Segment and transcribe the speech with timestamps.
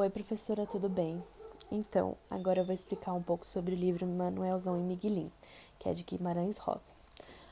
[0.00, 1.22] Oi, professora, tudo bem?
[1.70, 5.30] Então, agora eu vou explicar um pouco sobre o livro Manuelzão e Miguelim,
[5.78, 6.80] que é de Guimarães Rosa.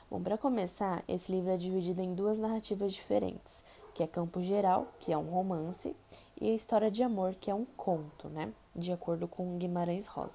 [0.09, 4.87] Bom, para começar, esse livro é dividido em duas narrativas diferentes, que é Campo Geral,
[4.99, 5.95] que é um romance,
[6.41, 8.51] e a História de Amor, que é um conto, né?
[8.75, 10.33] De acordo com Guimarães Rosa.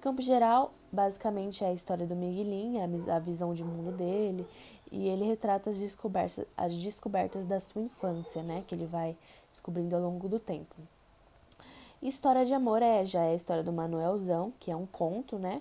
[0.00, 4.46] Campo Geral, basicamente, é a história do Miguelim, a visão de mundo dele,
[4.90, 8.64] e ele retrata as descobertas, as descobertas da sua infância, né?
[8.66, 9.14] Que ele vai
[9.52, 10.74] descobrindo ao longo do tempo.
[12.00, 15.60] História de amor é já é a história do Manuelzão, que é um conto, né?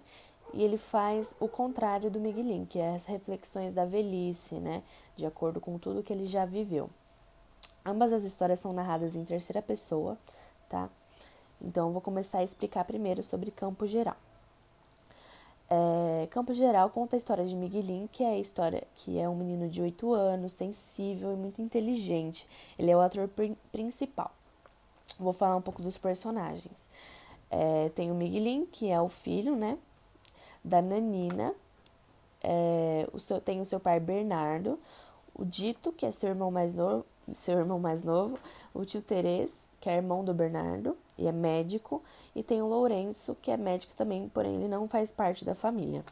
[0.54, 4.84] E ele faz o contrário do Miguelin, que é as reflexões da velhice, né?
[5.16, 6.90] De acordo com tudo que ele já viveu.
[7.84, 10.16] Ambas as histórias são narradas em terceira pessoa,
[10.70, 10.90] tá?
[11.60, 14.16] Então eu vou começar a explicar primeiro sobre Campo Geral.
[15.70, 19.36] É, Campo Geral conta a história de Miguelin, que é a história que é um
[19.36, 22.48] menino de 8 anos, sensível e muito inteligente.
[22.78, 23.28] Ele é o ator
[23.72, 24.32] principal.
[25.20, 26.90] Vou falar um pouco dos personagens.
[27.50, 29.78] É, tem o Miguelin, que é o filho, né?
[30.64, 31.54] Da Nanina.
[32.44, 34.80] É, o seu, tem o seu pai Bernardo.
[35.34, 37.06] O Dito, que é seu irmão mais novo.
[37.34, 38.38] Seu irmão mais novo.
[38.74, 42.02] O tio Terês, que é irmão do Bernardo e é médico.
[42.36, 46.04] E tem o Lourenço, que é médico também, porém ele não faz parte da família.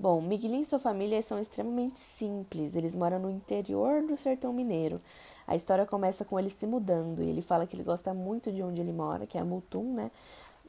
[0.00, 2.74] Bom, Miguelin e sua família são extremamente simples.
[2.74, 4.98] Eles moram no interior do sertão mineiro.
[5.46, 8.62] A história começa com ele se mudando e ele fala que ele gosta muito de
[8.62, 10.10] onde ele mora, que é Mutum, né?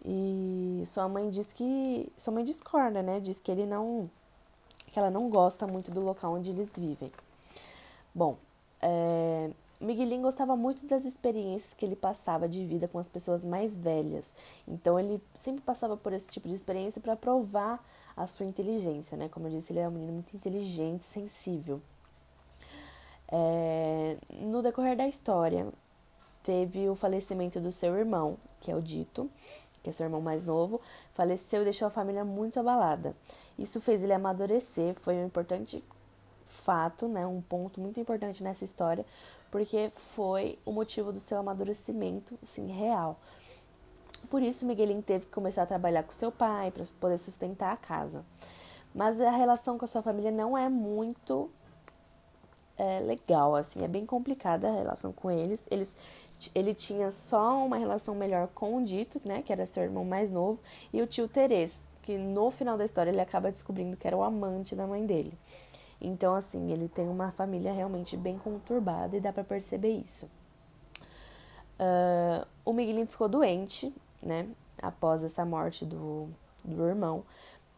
[0.03, 3.21] E sua mãe diz que sua mãe discorda, né?
[3.21, 4.09] Diz que ele não
[4.91, 7.09] que ela não gosta muito do local onde eles vivem.
[8.13, 8.35] Bom,
[8.81, 9.49] é,
[9.81, 14.31] Miguelin gostava muito das experiências que ele passava de vida com as pessoas mais velhas.
[14.67, 17.83] Então ele sempre passava por esse tipo de experiência para provar
[18.15, 19.27] a sua inteligência, né?
[19.29, 21.81] Como eu disse, ele é um menino muito inteligente, sensível.
[23.27, 25.67] É, no decorrer da história,
[26.43, 29.29] teve o falecimento do seu irmão, que é o Dito,
[29.81, 30.79] que é seu irmão mais novo,
[31.13, 33.15] faleceu e deixou a família muito abalada.
[33.57, 35.83] Isso fez ele amadurecer, foi um importante
[36.45, 39.05] fato, né, um ponto muito importante nessa história,
[39.51, 43.19] porque foi o motivo do seu amadurecimento, assim, real.
[44.29, 47.77] Por isso, Miguelin teve que começar a trabalhar com seu pai para poder sustentar a
[47.77, 48.23] casa.
[48.95, 51.49] Mas a relação com a sua família não é muito
[52.77, 55.63] é, legal, assim, é bem complicada a relação com eles.
[55.69, 55.95] eles.
[56.55, 60.31] Ele tinha só uma relação melhor com o Dito, né, que era seu irmão mais
[60.31, 60.59] novo,
[60.91, 64.23] e o tio Terês, que no final da história ele acaba descobrindo que era o
[64.23, 65.37] amante da mãe dele.
[66.01, 70.25] Então, assim, ele tem uma família realmente bem conturbada e dá para perceber isso.
[71.79, 74.47] Uh, o Miguelinho ficou doente, né,
[74.81, 76.27] após essa morte do,
[76.63, 77.23] do irmão,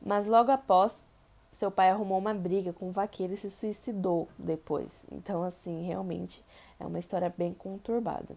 [0.02, 1.06] mas logo após
[1.52, 5.04] seu pai arrumou uma briga com um vaqueiro e se suicidou depois.
[5.12, 6.44] Então, assim, realmente
[6.80, 8.36] é uma história bem conturbada.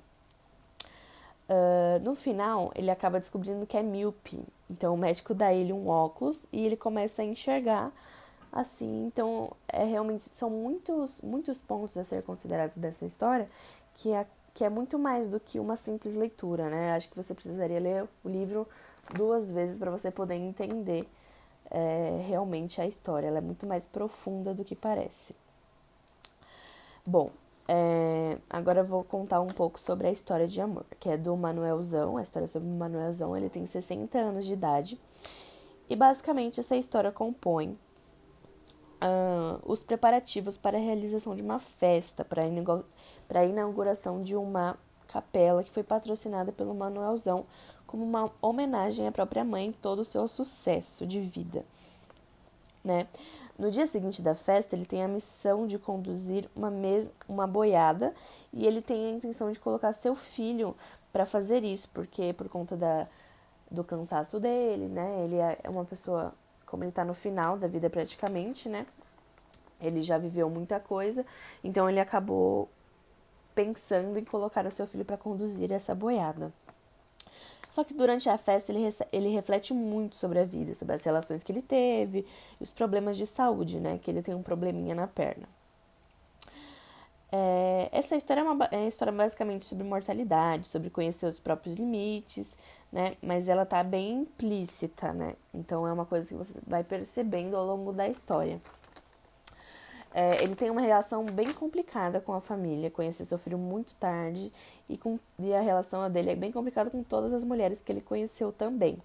[1.48, 4.44] Uh, no final, ele acaba descobrindo que é míope.
[4.68, 7.92] Então, o médico dá ele um óculos e ele começa a enxergar
[8.60, 9.06] assim.
[9.06, 13.48] Então, é realmente são muitos, muitos pontos a ser considerados dessa história
[13.94, 16.92] que é, que é muito mais do que uma simples leitura, né?
[16.94, 18.66] Acho que você precisaria ler o livro
[19.14, 21.08] duas vezes para você poder entender
[21.70, 23.28] é, realmente a história.
[23.28, 25.34] Ela é muito mais profunda do que parece.
[27.04, 27.30] Bom,
[27.68, 31.36] é, agora eu vou contar um pouco sobre a história de amor, que é do
[31.36, 32.16] Manuelzão.
[32.16, 35.00] A história sobre o Manuelzão, ele tem 60 anos de idade.
[35.88, 37.78] E basicamente essa história compõe
[39.02, 44.76] uh, os preparativos para a realização de uma festa, para a inauguração de uma
[45.06, 47.46] capela que foi patrocinada pelo Manuelzão
[47.86, 51.64] como uma homenagem à própria mãe todo o seu sucesso de vida,
[52.84, 53.06] né?
[53.58, 58.14] No dia seguinte da festa, ele tem a missão de conduzir uma, mes uma boiada
[58.52, 60.76] e ele tem a intenção de colocar seu filho
[61.10, 63.06] para fazer isso, porque por conta da,
[63.70, 65.24] do cansaço dele, né?
[65.24, 66.34] Ele é, é uma pessoa,
[66.66, 68.84] como ele tá no final da vida praticamente, né?
[69.80, 71.24] Ele já viveu muita coisa,
[71.62, 72.68] então ele acabou
[73.54, 76.52] pensando em colocar o seu filho para conduzir essa boiada.
[77.70, 81.42] Só que durante a festa ele, ele reflete muito sobre a vida, sobre as relações
[81.42, 82.26] que ele teve
[82.58, 83.98] os problemas de saúde, né?
[83.98, 85.46] Que ele tem um probleminha na perna.
[87.32, 91.76] É, essa história é uma, é uma história basicamente sobre mortalidade, sobre conhecer os próprios
[91.76, 92.56] limites,
[92.92, 93.16] né?
[93.20, 95.34] Mas ela tá bem implícita, né?
[95.52, 98.60] Então é uma coisa que você vai percebendo ao longo da história.
[100.14, 104.50] É, ele tem uma relação bem complicada com a família, conheceu seu filho muito tarde
[104.88, 108.00] e, com, e a relação dele é bem complicada com todas as mulheres que ele
[108.00, 108.96] conheceu também.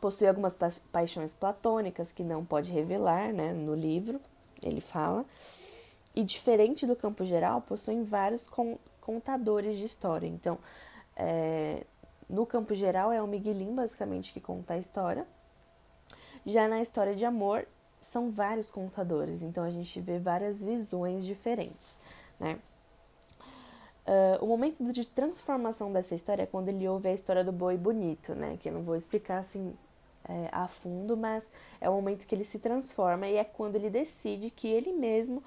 [0.00, 4.18] Possui algumas pa paixões platônicas que não pode revelar, né, no livro,
[4.62, 5.26] ele fala.
[6.14, 10.26] E diferente do campo geral, possuem vários con contadores de história.
[10.26, 10.58] Então,
[11.14, 11.84] É,
[12.28, 15.26] no campo geral, é o Miguelim, basicamente, que conta a história.
[16.46, 17.66] Já na história de amor,
[18.00, 21.94] são vários contadores, então a gente vê várias visões diferentes,
[22.40, 22.58] né?
[24.04, 27.76] Uh, o momento de transformação dessa história é quando ele ouve a história do boi
[27.76, 28.58] bonito, né?
[28.60, 29.74] Que eu não vou explicar assim
[30.28, 31.48] é, a fundo, mas
[31.80, 35.42] é o momento que ele se transforma e é quando ele decide que ele mesmo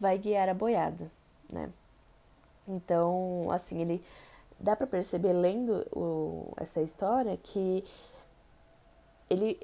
[0.00, 1.10] vai guiar a boiada,
[1.48, 1.70] né?
[2.66, 4.02] Então, assim, ele
[4.58, 7.84] dá para perceber lendo o, essa história que
[9.28, 9.58] ele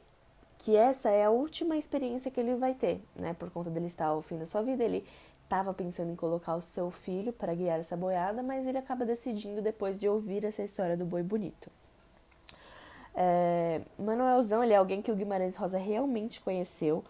[0.58, 3.34] que essa é a última experiência que ele vai ter, né?
[3.34, 5.06] Por conta dele estar ao fim da sua vida, ele
[5.44, 9.60] estava pensando em colocar o seu filho para guiar essa boiada, mas ele acaba decidindo
[9.60, 11.70] depois de ouvir essa história do boi bonito.
[13.14, 17.04] É, Manuelzão, ele é alguém que o Guimarães Rosa realmente conheceu.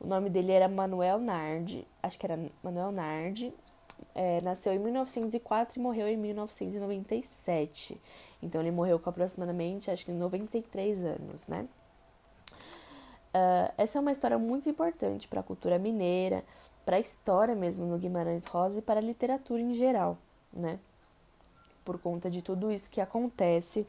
[0.00, 3.52] O nome dele era Manuel Nardi, acho que era Manuel Nardi.
[4.14, 8.00] É, nasceu em 1904 e morreu em 1997.
[8.42, 11.66] Então ele morreu com aproximadamente, acho que 93 anos, né?
[13.28, 16.44] Uh, essa é uma história muito importante para a cultura mineira,
[16.84, 20.16] para a história mesmo no Guimarães Rosa e para a literatura em geral,
[20.52, 20.78] né?
[21.84, 23.86] Por conta de tudo isso que acontece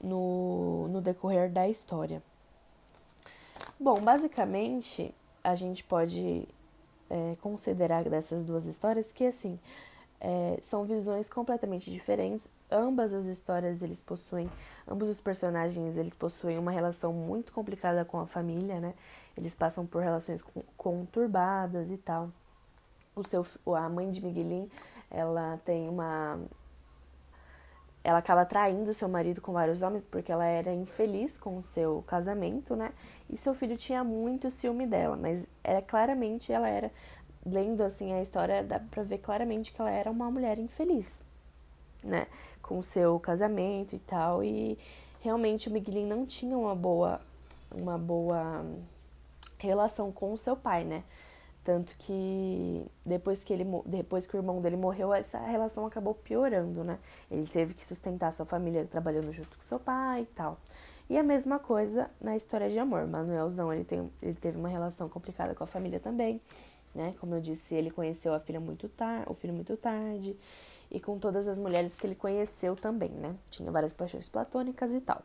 [0.00, 2.22] no, no decorrer da história.
[3.78, 5.14] Bom, basicamente,
[5.46, 6.48] a gente pode
[7.08, 9.60] é, considerar dessas duas histórias que, assim,
[10.20, 12.50] é, são visões completamente diferentes.
[12.68, 14.50] Ambas as histórias, eles possuem,
[14.88, 18.92] ambos os personagens, eles possuem uma relação muito complicada com a família, né?
[19.36, 20.42] Eles passam por relações
[20.76, 22.28] conturbadas e tal.
[23.14, 23.46] O seu,
[23.76, 24.68] a mãe de Miguelin,
[25.08, 26.40] ela tem uma
[28.06, 32.04] ela acaba traindo seu marido com vários homens porque ela era infeliz com o seu
[32.06, 32.92] casamento, né?
[33.28, 36.92] E seu filho tinha muito ciúme dela, mas era claramente ela era
[37.44, 41.16] lendo assim a história dá para ver claramente que ela era uma mulher infeliz,
[42.00, 42.28] né?
[42.62, 44.78] Com o seu casamento e tal e
[45.20, 47.20] realmente o Miguelin não tinha uma boa
[47.74, 48.64] uma boa
[49.58, 51.02] relação com o seu pai, né?
[51.66, 56.84] Tanto que depois que, ele, depois que o irmão dele morreu, essa relação acabou piorando,
[56.84, 56.96] né?
[57.28, 60.60] Ele teve que sustentar sua família trabalhando junto com seu pai e tal.
[61.10, 63.04] E a mesma coisa na história de amor.
[63.08, 66.40] Manuelzão, ele, tem, ele teve uma relação complicada com a família também,
[66.94, 67.16] né?
[67.18, 70.36] Como eu disse, ele conheceu a filha muito tarde, o filho muito tarde.
[70.88, 73.34] E com todas as mulheres que ele conheceu também, né?
[73.50, 75.20] Tinha várias paixões platônicas e tal.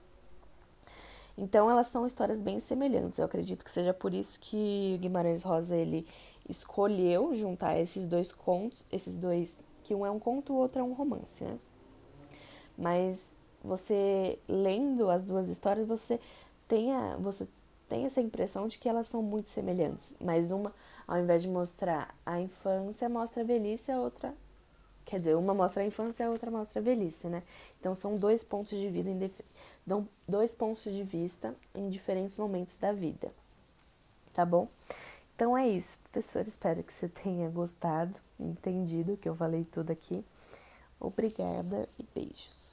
[1.37, 3.19] Então elas são histórias bem semelhantes.
[3.19, 6.07] Eu acredito que seja por isso que Guimarães Rosa ele
[6.51, 10.83] escolheu juntar esses dois contos, esses dois, que um é um conto, o outro é
[10.83, 11.57] um romance, né?
[12.77, 13.25] Mas
[13.63, 16.19] você lendo as duas histórias, você
[16.67, 17.47] tem, a, você
[17.87, 20.13] tem essa impressão de que elas são muito semelhantes.
[20.19, 20.73] Mas uma,
[21.07, 24.33] ao invés de mostrar a infância, mostra a velhice, a outra.
[25.05, 27.43] Quer dizer, uma mostra a infância, a outra mostra a velhice, né?
[27.79, 29.09] Então são dois pontos de vida,
[29.85, 33.31] dão dois pontos de vista em diferentes momentos da vida.
[34.33, 34.67] Tá bom?
[35.41, 36.47] Então é isso, professor.
[36.47, 40.23] Espero que você tenha gostado, entendido que eu falei tudo aqui.
[40.99, 42.70] Obrigada e beijos.